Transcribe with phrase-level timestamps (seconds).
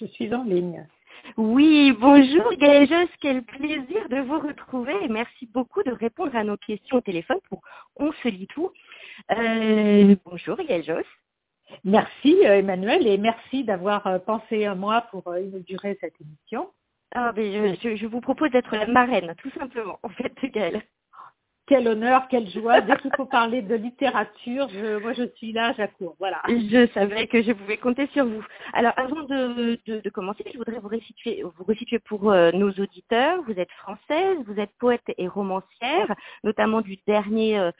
[0.00, 0.86] je suis en ligne.
[1.36, 6.56] Oui, bonjour Gaëjos, quel plaisir de vous retrouver et merci beaucoup de répondre à nos
[6.56, 7.60] questions au téléphone pour
[7.96, 8.70] On se lit tout.
[9.30, 11.04] Euh, bonjour Gaëjos.
[11.84, 16.70] Merci euh, Emmanuel et merci d'avoir euh, pensé à moi pour inaugurer cette émission.
[17.14, 20.82] Ah, mais je, je vous propose d'être la marraine, tout simplement, en fait, Gaëlle
[21.70, 22.80] quel honneur, quelle joie.
[22.80, 26.16] Dès qu'il faut parler de littérature, je, moi je suis là, j'accours.
[26.18, 26.42] Voilà.
[26.48, 28.44] Je savais que je pouvais compter sur vous.
[28.72, 32.70] Alors avant de, de, de commencer, je voudrais vous resituer, vous resituer pour euh, nos
[32.70, 33.40] auditeurs.
[33.46, 36.12] Vous êtes française, vous êtes poète et romancière,
[36.42, 37.70] notamment du dernier euh,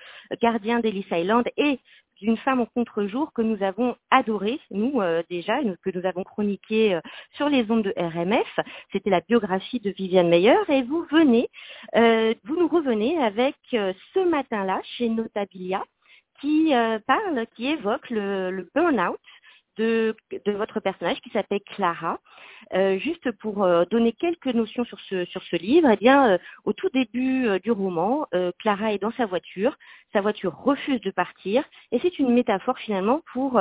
[0.40, 1.80] Gardien d'Ellis Island et
[2.20, 6.94] d'une femme au contre-jour que nous avons adoré, nous euh, déjà, que nous avons chroniqué
[6.94, 7.00] euh,
[7.34, 8.60] sur les ondes de RMF.
[8.92, 11.48] C'était la biographie de Viviane Meyer et vous venez,
[11.96, 15.84] euh, vous nous revenez avec ce matin-là chez Notabilia
[16.40, 16.72] qui
[17.06, 19.18] parle, qui évoque le, le burn-out
[19.80, 20.14] de,
[20.44, 22.18] de, votre personnage qui s'appelle Clara.
[22.74, 26.38] Euh, juste pour euh, donner quelques notions sur ce, sur ce livre, eh bien, euh,
[26.64, 28.26] au tout début du roman,
[28.58, 29.76] Clara est dans sa voiture,
[30.12, 33.60] sa voiture refuse de partir, et c'est une métaphore finalement pour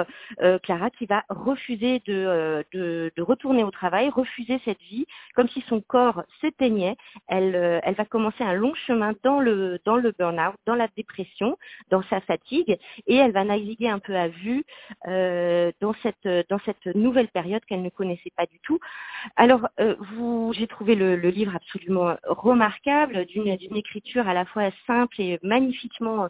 [0.64, 5.62] Clara qui va refuser de, de, de, retourner au travail, refuser cette vie, comme si
[5.68, 6.98] son corps s'éteignait.
[7.28, 11.58] Elle, elle va commencer un long chemin dans le, dans le burn-out, dans la dépression,
[11.90, 14.66] dans sa fatigue, et elle va naviguer un peu à vue
[15.06, 16.09] dans cette,
[16.50, 18.80] dans cette nouvelle période qu'elle ne connaissait pas du tout.
[19.36, 19.96] Alors, euh,
[20.54, 26.30] j'ai trouvé le, livre absolument remarquable, d'une, écriture à la fois simple et magnifiquement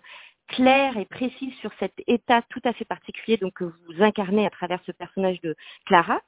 [0.49, 4.79] claire et précise sur cet état tout à fait particulier que vous incarnez à travers
[4.85, 6.21] ce personnage de Clara.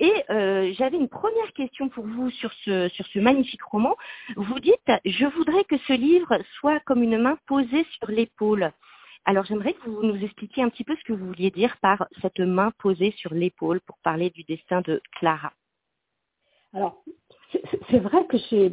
[0.00, 3.96] Et euh, j'avais une première question pour vous sur ce magnifique roman.
[4.36, 8.72] Vous dites je voudrais que ce livre soit comme une main posée sur l'épaule.
[9.24, 12.06] Alors j'aimerais que vous nous expliquiez un petit peu ce que vous vouliez dire par
[12.22, 15.52] cette main posée sur l'épaule pour parler du destin de Clara.
[16.72, 17.02] Alors,
[17.90, 18.72] c'est vrai que j'ai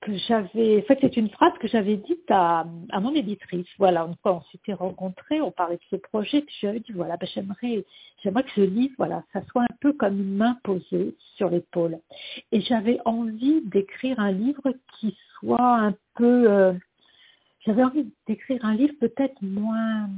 [0.00, 4.08] que j'avais en fait c'est une phrase que j'avais dite à, à mon éditrice voilà
[4.22, 7.84] quand on s'était rencontrés on parlait de ce projet que j'avais dit voilà ben, j'aimerais
[8.22, 11.98] j'aimerais que ce livre voilà ça soit un peu comme une main posée sur l'épaule
[12.52, 16.72] et j'avais envie d'écrire un livre qui soit un peu euh,
[17.64, 20.08] j'avais envie d'écrire un livre peut-être moins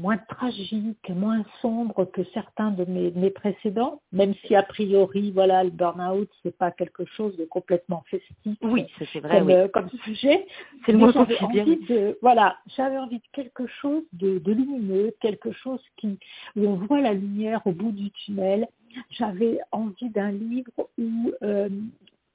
[0.00, 5.62] moins tragique, moins sombre que certains de mes, mes, précédents, même si a priori, voilà,
[5.62, 8.56] le burn-out, c'est pas quelque chose de complètement festif.
[8.62, 9.52] Oui, c'est vrai, comme, oui.
[9.52, 10.46] euh, comme sujet.
[10.86, 15.82] C'est le envie de, voilà, j'avais envie de quelque chose de, de, lumineux, quelque chose
[15.98, 16.18] qui,
[16.56, 18.66] où on voit la lumière au bout du tunnel.
[19.10, 21.68] J'avais envie d'un livre où, euh,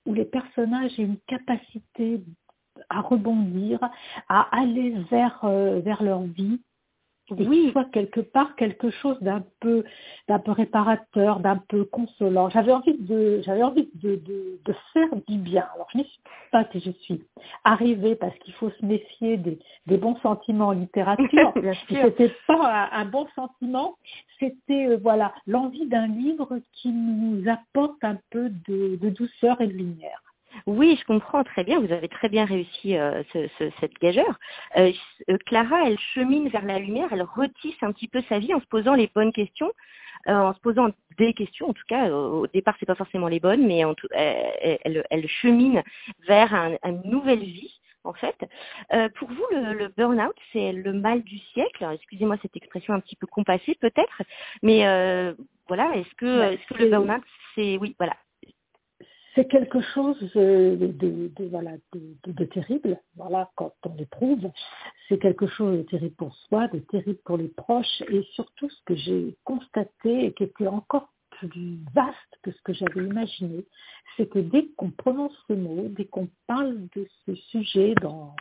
[0.05, 2.21] où les personnages aient une capacité
[2.89, 3.79] à rebondir,
[4.29, 6.59] à aller vers, euh, vers leur vie,
[7.31, 7.69] et oui.
[7.71, 9.83] soit quelque part quelque chose d'un peu
[10.27, 12.49] d'un peu réparateur, d'un peu consolant.
[12.49, 15.65] J'avais envie de j'avais envie de, de, de, faire du bien.
[15.73, 16.21] Alors je ne suis
[16.51, 17.23] pas que je suis
[17.63, 19.57] arrivée parce qu'il faut se méfier des,
[19.87, 21.51] des bons sentiments en littérature.
[21.89, 23.95] c'était pas un, un, bon sentiment,
[24.39, 29.67] c'était euh, voilà l'envie d'un livre qui nous apporte un peu de, de douceur et
[29.67, 30.21] de lumière.
[30.65, 31.79] Oui, je comprends très bien.
[31.79, 34.37] Vous avez très bien réussi euh, ce, ce, cette gageure.
[34.77, 34.91] Euh,
[35.45, 38.65] Clara, elle chemine vers la lumière, elle retisse un petit peu sa vie en se
[38.67, 39.71] posant les bonnes questions,
[40.27, 41.69] euh, en se posant des questions.
[41.69, 45.05] En tout cas, au départ, c'est pas forcément les bonnes, mais en tout, elle, elle,
[45.09, 45.83] elle, chemine
[46.27, 47.79] vers un, une nouvelle vie.
[48.03, 48.35] En fait,
[48.93, 51.87] euh, pour vous, le, le burn-out, c'est le mal du siècle?
[51.91, 54.21] Excusez-moi cette expression un petit peu compassée, peut-être,
[54.61, 55.33] mais euh,
[55.67, 55.91] voilà.
[55.95, 57.23] Est-ce que, est-ce que le burn-out,
[57.55, 58.15] c'est oui, voilà,
[59.35, 61.29] c'est quelque chose de,
[62.45, 62.99] terrible.
[63.15, 64.49] Voilà, quand on l'éprouve,
[65.07, 68.83] c'est quelque chose de terrible pour soi, de terrible pour les proches, et surtout ce
[68.85, 73.65] que j'ai constaté et qui était encore plus vaste que ce que j'avais imaginé,
[74.15, 78.33] c'est que dès qu'on prononce ce mot, dès qu'on parle de ce sujet dans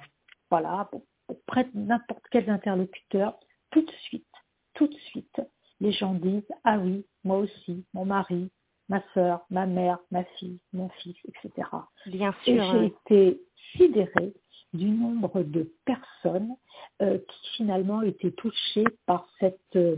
[0.49, 0.89] voilà
[1.27, 3.37] auprès de n'importe quel interlocuteur,
[3.71, 4.27] tout de suite,
[4.75, 5.41] tout de suite,
[5.81, 8.51] les gens disent ah oui, moi aussi, mon mari,
[8.89, 11.69] ma sœur, ma mère, ma fille, mon fils, etc.
[12.07, 12.63] Bien sûr.
[12.63, 13.41] Et j'ai été
[13.77, 14.35] sidérée
[14.73, 16.55] du nombre de personnes
[17.01, 19.97] euh, qui finalement étaient touchées par cette euh,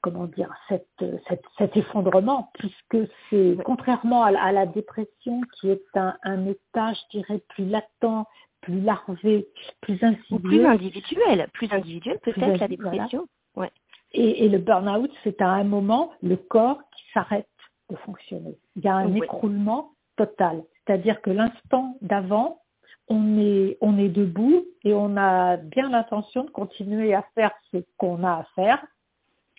[0.00, 5.84] comment dire cette, cette, cet effondrement puisque c'est contrairement à, à, la dépression qui est
[5.94, 8.26] un, un, état je dirais plus latent
[8.62, 9.46] plus larvé
[9.82, 13.68] plus insidieux plus individuel plus individuel peut-être la dépression voilà.
[13.68, 13.72] ouais.
[14.12, 17.46] et, et le burn-out c'est à un moment le corps qui s'arrête
[17.90, 18.56] de fonctionner.
[18.76, 19.18] Il y a un oui.
[19.18, 20.62] écroulement total.
[20.86, 22.60] C'est-à-dire que l'instant d'avant,
[23.08, 27.78] on est, on est debout et on a bien l'intention de continuer à faire ce
[27.96, 28.84] qu'on a à faire.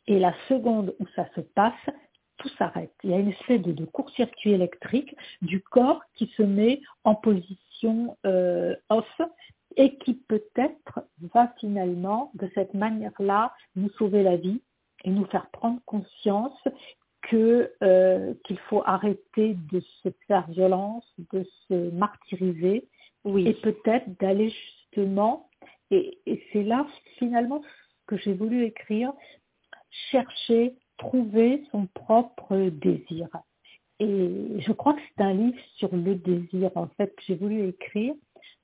[0.07, 1.73] Et la seconde où ça se passe,
[2.37, 2.93] tout s'arrête.
[3.03, 8.17] Il y a une espèce de, court-circuit électrique du corps qui se met en position
[8.25, 9.21] euh, off
[9.75, 11.01] et qui peut-être
[11.33, 14.61] va finalement, de cette manière-là, nous sauver la vie
[15.03, 16.59] et nous faire prendre conscience
[17.23, 22.87] que euh, qu'il faut arrêter de se faire violence, de se martyriser,
[23.23, 23.47] oui.
[23.47, 25.49] et peut-être d'aller justement,
[25.91, 26.85] et, et c'est là
[27.17, 27.61] finalement
[28.07, 29.13] que j'ai voulu écrire,
[30.11, 33.27] chercher, trouver son propre désir.
[33.99, 37.67] Et je crois que c'est un livre sur le désir, en fait, que j'ai voulu
[37.67, 38.13] écrire,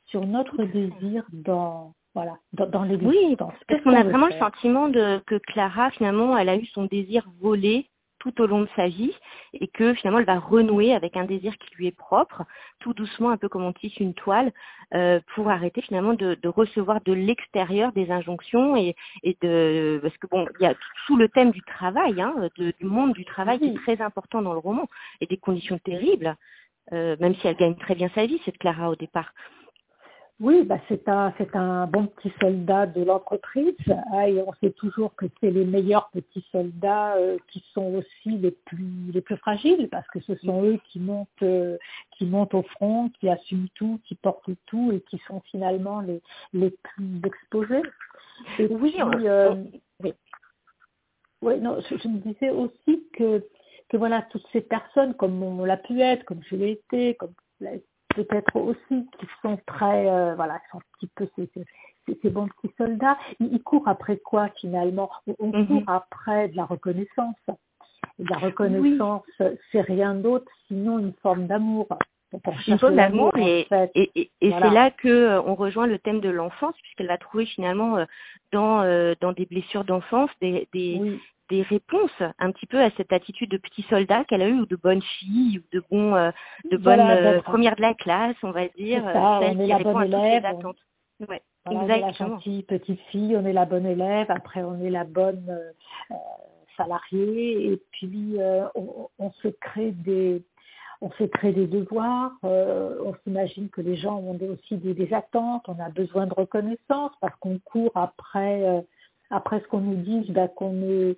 [0.08, 3.14] sur notre désir dans, voilà, dans, dans l'existence.
[3.16, 3.36] Oui,
[3.68, 7.30] parce qu'on a vraiment le sentiment de, que Clara, finalement, elle a eu son désir
[7.40, 7.88] volé
[8.20, 9.14] tout au long de sa vie
[9.54, 12.44] et que finalement elle va renouer avec un désir qui lui est propre,
[12.80, 14.52] tout doucement, un peu comme on tisse une toile,
[14.94, 20.18] euh, pour arrêter finalement de, de recevoir de l'extérieur des injonctions et, et, de parce
[20.18, 20.76] que bon, il y a
[21.06, 24.42] sous le thème du travail, hein, de, du monde du travail qui est très important
[24.42, 24.88] dans le roman
[25.22, 26.36] et des conditions terribles,
[26.94, 29.34] euh, même si elle gagne très bien sa vie, cette Clara au départ.
[30.40, 34.70] Oui, bah c'est un c'est un bon petit soldat de l'entreprise hein, et on sait
[34.70, 39.38] toujours que c'est les meilleurs petits soldats euh, qui sont aussi les plus les plus
[39.38, 41.78] fragiles parce que ce sont eux qui montent euh,
[42.12, 46.22] qui montent au front, qui assument tout, qui portent tout et qui sont finalement les
[46.54, 47.82] les plus exposés.
[48.60, 49.56] Et oui, puis, euh,
[50.04, 50.14] oui.
[51.42, 53.44] oui, non, je, je, me disais aussi que
[53.90, 57.34] que voilà toutes ces personnes comme on l'a pu être, comme je l'ai été, comme
[58.24, 62.48] peut-être aussi qui sont très, euh, voilà, sont un petit peu ces, ces, ces bons
[62.48, 63.18] petits soldats.
[63.40, 65.10] Ils, ils, courent après quoi finalement?
[65.40, 65.68] On, -hmm.
[65.68, 67.42] court après de la reconnaissance.
[68.20, 69.48] Et la reconnaissance, oui.
[69.72, 71.88] c'est rien d'autre sinon une forme d'amour.
[72.68, 73.92] Une forme d'amour et, en fait.
[73.96, 74.66] et, et, et voilà.
[74.68, 78.06] c'est là que euh, on rejoint le thème de l'enfance puisqu'elle va trouver finalement euh,
[78.52, 82.90] dans euh, dans des blessures d'enfance des des, oui des réponses un petit peu à
[82.92, 86.16] cette attitude de petit soldat qu'elle a eu ou de bonne fille ou de bon
[86.16, 86.32] euh,
[86.72, 89.68] de bonne voilà, euh, première de la classe on va dire ça, celle on qui
[89.68, 90.78] la répond bonne élève, à toutes les attentes
[91.20, 91.26] on...
[91.26, 94.80] ouais, voilà, on est la gentille petite fille on est la bonne élève après on
[94.82, 96.16] est la bonne euh,
[96.76, 98.38] salariée et puis
[98.76, 100.44] on, on, se crée des
[101.02, 105.14] on se crée des devoirs, euh, on s'imagine que les gens ont aussi des, des,
[105.14, 108.82] attentes, on a besoin de reconnaissance parce qu'on court après euh,
[109.30, 111.18] après ce qu'on nous dit bah, qu'on est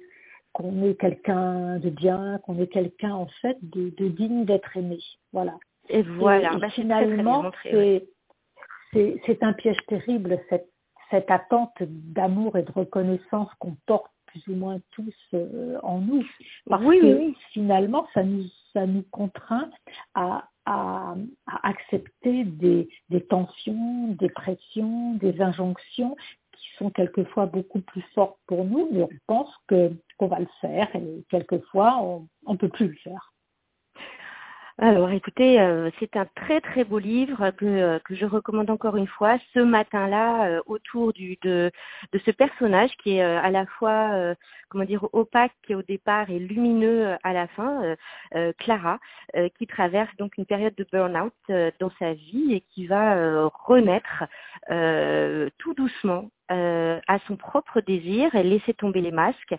[0.59, 4.99] qu'on est quelqu'un de bien, qu'on est quelqu'un en fait de, de digne d'être aimé.
[5.31, 5.57] Voilà.
[5.87, 6.51] Et voilà.
[6.53, 7.49] Et, bah, finalement,
[8.93, 10.69] c'est un piège terrible cette
[11.11, 16.23] cette attente d'amour et de reconnaissance qu'on porte plus ou moins tous euh, en nous.
[16.67, 17.37] Parce oui, que oui.
[17.51, 19.71] finalement, ça nous, ça nous contraint
[20.13, 21.15] à, à,
[21.47, 26.15] à accepter des, des tensions, des pressions, des injonctions
[26.79, 31.23] sont quelquefois beaucoup plus fortes pour nous, mais on pense qu'on va le faire et
[31.29, 33.31] quelquefois on ne peut plus le faire.
[34.81, 38.95] Alors écoutez, euh, c'est un très très beau livre que, euh, que je recommande encore
[38.95, 41.69] une fois ce matin-là euh, autour du, de,
[42.13, 44.35] de ce personnage qui est à la fois
[44.69, 47.95] comment dire opaque au départ et lumineux à la fin,
[48.57, 48.99] Clara,
[49.57, 51.33] qui traverse donc une période de burn-out
[51.79, 54.25] dans sa vie et qui va renaître
[55.57, 59.55] tout doucement euh, à son propre désir et laisser tomber les masques.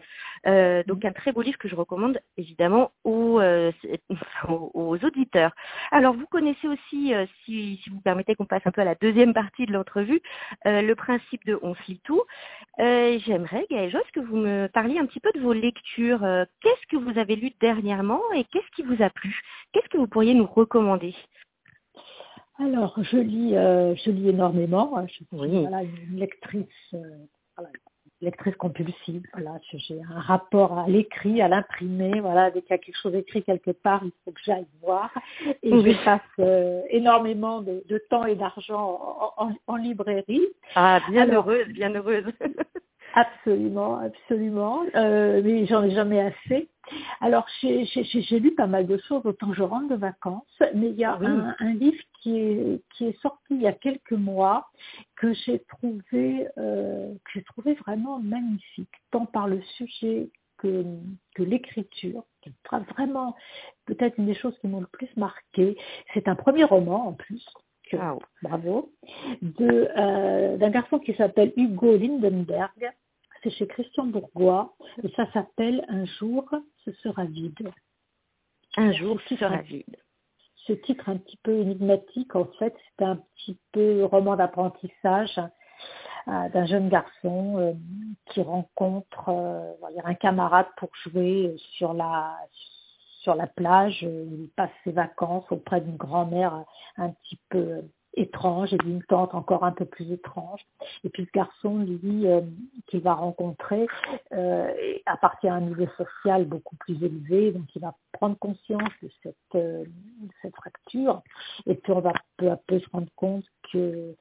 [0.46, 3.72] Euh, donc un très beau livre que je recommande évidemment aux, euh,
[4.48, 5.52] aux auditeurs.
[5.90, 8.94] Alors vous connaissez aussi, euh, si, si, vous permettez qu'on passe un peu à la
[8.94, 10.20] deuxième partie de l'entrevue,
[10.66, 12.22] euh, le principe de on se lit tout.
[12.78, 16.20] Euh, j'aimerais, Gaël Josse, que vous me parliez un petit peu de vos lectures.
[16.62, 19.40] qu'est-ce que vous avez lu dernièrement et qu'est-ce qui vous a plu?
[19.72, 21.14] Qu'est-ce que vous pourriez nous recommander?
[22.62, 24.94] Alors, je lis, euh, je lis énormément.
[25.06, 25.62] Je suis oui.
[25.62, 26.98] voilà, une lectrice, euh,
[27.56, 27.70] voilà,
[28.20, 29.22] une lectrice compulsive.
[29.32, 32.20] Voilà, j'ai un rapport à l'écrit, à l'imprimé.
[32.20, 35.10] Voilà, dès qu'il y a quelque chose écrit quelque part, il faut que j'aille voir.
[35.62, 35.92] Et oui.
[35.92, 40.46] je passe euh, énormément de, de, temps et d'argent en, en, en, librairie.
[40.74, 42.26] Ah, bien Alors, heureuse, bien heureuse.
[43.14, 44.84] Absolument, absolument.
[44.94, 46.68] Euh, mais j'en ai jamais assez.
[47.20, 51.04] Alors, j'ai lu pas mal de choses, autant je rentre de vacances, mais il y
[51.04, 51.26] a oui.
[51.26, 54.68] un, un, livre qui est, qui est sorti il y a quelques mois
[55.16, 60.84] que j'ai trouvé, euh, que j'ai trouvé vraiment magnifique, tant par le sujet que,
[61.34, 63.36] que l'écriture, qui est vraiment
[63.86, 65.76] peut-être une des choses qui m'ont le plus marqué.
[66.14, 67.44] C'est un premier roman en plus.
[67.98, 68.92] Ah, bravo,
[69.42, 72.92] de euh, d'un garçon qui s'appelle Hugo Lindenberg
[73.42, 76.48] c'est chez Christian Bourgois, et ça s'appelle Un jour,
[76.84, 77.70] ce sera vide.
[78.76, 79.96] Un jour, ce sera vide.
[80.66, 85.40] Ce titre un petit peu énigmatique, en fait, c'est un petit peu roman d'apprentissage
[86.28, 87.72] euh, d'un jeune garçon euh,
[88.26, 89.72] qui rencontre euh,
[90.04, 92.36] un camarade pour jouer sur la
[93.22, 96.64] sur la plage, il passe ses vacances auprès d'une grand-mère
[96.96, 97.82] un petit peu
[98.14, 100.60] étrange et d'une tante encore un peu plus étrange.
[101.04, 102.40] Et puis ce garçon, lui, euh,
[102.86, 103.86] qu'il va rencontrer,
[104.32, 104.72] euh,
[105.06, 109.36] appartient à un niveau social beaucoup plus élevé, donc il va prendre conscience de cette,
[109.54, 109.84] euh,
[110.42, 111.22] cette fracture.
[111.66, 114.14] Et puis on va peu à peu se rendre compte que,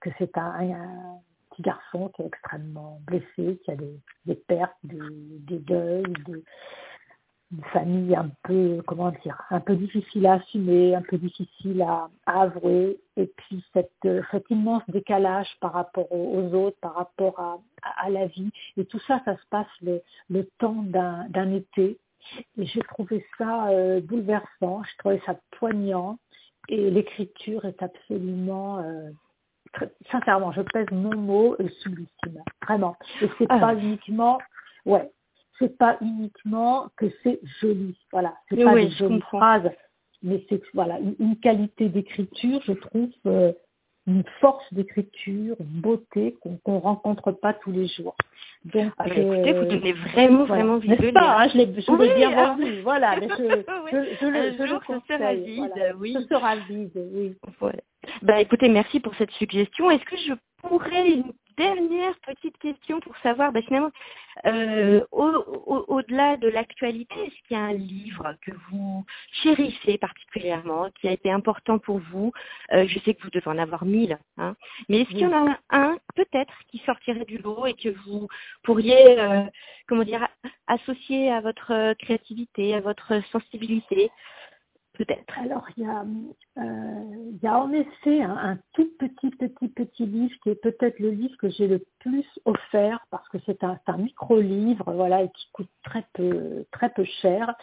[0.00, 1.20] que c'est un, un,
[1.50, 6.44] petit garçon qui est extrêmement blessé, qui a des, des pertes, des, des deuils, des,
[7.50, 12.08] une famille un peu, comment dire, un peu difficile à assumer, un peu difficile à,
[12.26, 17.58] à avouer, et puis cette, cet immense décalage par rapport aux, autres, par rapport à,
[18.04, 21.98] à, la vie, et tout ça, ça se passe le, le temps d'un été,
[22.58, 26.18] et j'ai trouvé ça euh, bouleversant, j'ai trouvé ça poignant,
[26.68, 29.10] et l'écriture est absolument euh,
[29.72, 32.96] très, sincèrement, je pèse mon mot, sublissime, vraiment.
[33.22, 33.58] Et c'est ah.
[33.58, 34.38] pas uniquement,
[34.84, 35.10] ouais,
[35.58, 37.96] c'est pas uniquement que c'est joli.
[38.12, 39.70] Voilà, c'est pas oui, des jolies phrases,
[40.22, 43.52] mais c'est voilà une, une qualité d'écriture, je trouve, euh,
[44.08, 48.16] une force d'écriture, une beauté qu'on ne rencontre pas tous les jours.
[48.64, 50.64] Donc, ah, écoutez, vous donnez vraiment, voilà.
[50.64, 51.12] vraiment de lire.
[51.12, 53.20] Pas, hein, je l'ai, je oui, bien ah, voilà.
[53.20, 53.34] Mais je,
[53.84, 53.90] oui.
[53.92, 55.02] je, je, le, je le conseille.
[55.08, 55.96] Ce sera vide, voilà.
[55.96, 56.12] oui.
[56.14, 57.36] Ce sera vide, oui.
[57.60, 57.78] Voilà.
[58.22, 59.90] Bah, écoutez, merci pour cette suggestion.
[59.90, 61.22] Est-ce que je pourrais
[61.58, 63.90] dernière petite question pour savoir, bah, finalement,
[64.46, 69.04] euh, au-delà au, au de l'actualité, est-ce qu'il y a un livre que vous
[69.42, 72.32] chérissez particulièrement, qui a été important pour vous?
[72.72, 74.54] Euh, Je sais que vous devez en avoir mille, hein,
[74.88, 78.28] mais est-ce qu'il y en a un, peut-être, qui sortirait du lot et que vous
[78.62, 79.42] pourriez, euh,
[79.88, 80.26] comment dire,
[80.68, 84.10] associer à votre créativité, à votre sensibilité?
[84.98, 85.38] Peut-être.
[85.38, 86.04] Alors, il y, a,
[86.58, 90.60] euh, il y a en effet un, un, tout petit, petit, petit livre qui est
[90.60, 95.22] peut-être le livre que j'ai le plus offert parce que c'est un, un micro-livre, voilà,
[95.22, 97.54] et qui coûte très peu, très peu cher.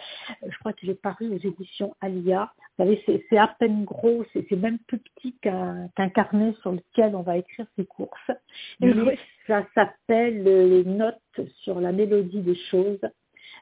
[0.48, 2.52] Je crois qu'il est paru aux éditions Alia.
[2.78, 7.16] Vous savez, c'est à peine gros, c'est même plus petit qu'un qu carnet sur lequel
[7.16, 8.32] on va écrire ses courses.
[8.82, 9.20] Et oui.
[9.48, 11.20] ça s'appelle Les notes
[11.64, 13.00] sur la mélodie des choses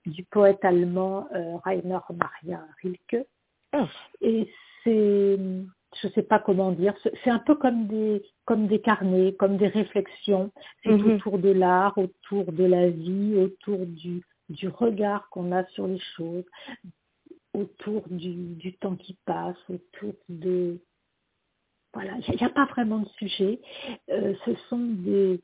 [0.05, 3.25] du poète allemand euh, Rainer Maria Rilke.
[4.21, 4.49] Et
[4.83, 5.37] c'est,
[6.01, 9.67] je sais pas comment dire, c'est un peu comme des, comme des carnets, comme des
[9.67, 10.51] réflexions.
[10.83, 11.15] C'est -hmm.
[11.15, 16.03] autour de l'art, autour de la vie, autour du, du regard qu'on a sur les
[16.15, 16.45] choses,
[17.53, 20.79] autour du, du temps qui passe, autour de,
[21.93, 23.59] voilà, il n'y a, a, pas vraiment de sujet.
[24.09, 25.41] Euh, ce sont des,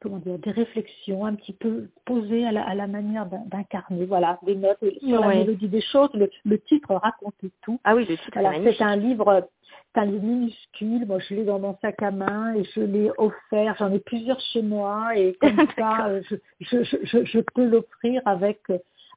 [0.00, 4.04] comment dire, des réflexions un petit peu posées à la, à la manière d'un carnet,
[4.04, 5.28] voilà, des notes sur ouais.
[5.28, 6.10] la mélodie des choses.
[6.14, 7.80] Le, le titre raconte tout.
[7.84, 8.38] Ah oui, le titre.
[8.38, 9.48] Alors c'est un livre,
[9.94, 11.06] c'est un livre minuscule.
[11.06, 13.76] Moi, je l'ai dans mon sac à main et je l'ai offert.
[13.78, 18.60] J'en ai plusieurs chez moi et comme ça, je, je, je, je peux l'offrir avec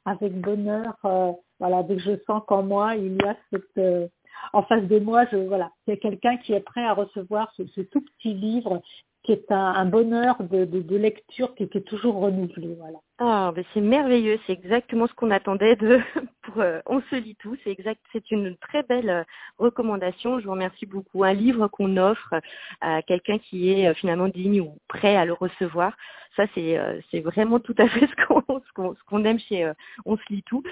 [0.06, 0.96] avec bonheur.
[1.06, 4.08] Euh, voilà, dès que je sens qu'en moi il y a cette euh,
[4.54, 7.82] en face de moi, je voilà, a quelqu'un qui est prêt à recevoir ce, ce
[7.82, 8.82] tout petit livre
[9.24, 12.76] qui est un, un bonheur de, de, de, lecture qui, qui, est toujours renouvelé.
[12.80, 13.00] Voilà.
[13.20, 16.00] Ah, ben c'est merveilleux, c'est exactement ce qu'on attendait de
[16.42, 19.24] pour euh, On se lit tout, c'est exact, c'est une très belle euh,
[19.60, 20.40] recommandation.
[20.40, 21.24] Je vous remercie beaucoup.
[21.24, 22.34] Un livre qu'on offre
[22.82, 25.94] à quelqu'un qui est euh, finalement digne ou prêt à le recevoir.
[26.36, 29.66] Ça, c'est euh, c'est vraiment tout à fait ce qu'on ce qu'on qu'on aime chez
[29.66, 29.74] euh,
[30.06, 30.64] On se lit tout.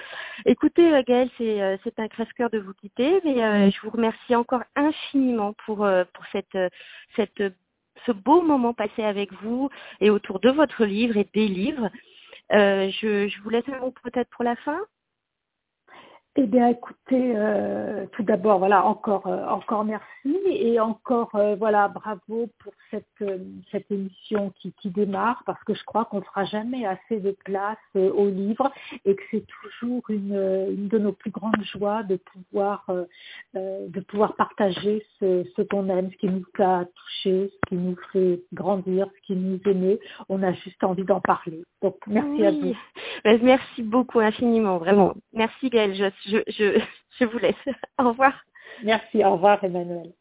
[0.46, 4.62] Écoutez, euh, Gaëlle, c'est c'est un crève-cœur de vous quitter, mais je vous remercie encore
[4.76, 6.58] infiniment pour pour cette
[7.16, 7.42] cette
[8.06, 11.90] ce beau moment passé avec vous et autour de votre livre et des livres.
[12.52, 14.78] Euh, je, je, vous laisse un mot peut-être pour la fin?
[16.42, 21.88] Eh bien, écoutez, euh, tout d'abord, voilà, encore, euh, encore merci et encore, euh, voilà,
[21.88, 23.36] bravo pour cette, euh,
[23.70, 27.36] cette émission qui, qui démarre parce que je crois qu'on ne fera jamais assez de
[27.44, 28.72] place euh, au livre
[29.04, 30.32] et que c'est toujours une,
[30.70, 32.86] une de nos plus grandes joies de pouvoir,
[33.54, 37.96] de pouvoir partager ce, ce qu'on aime, ce qui nous a touché, ce qui nous
[38.14, 39.98] fait grandir, ce qui nous émeut.
[40.30, 41.62] On a juste envie d'en parler.
[41.82, 42.46] Donc, merci oui.
[42.46, 43.44] à vous.
[43.44, 45.14] Merci beaucoup infiniment, vraiment.
[45.34, 45.94] Merci Gaëlle.
[45.94, 46.38] Je, je,
[47.18, 47.54] je, vous laisse.
[47.98, 48.32] Au revoir.
[48.82, 49.24] Merci.
[49.24, 50.12] Au revoir, Emmanuel.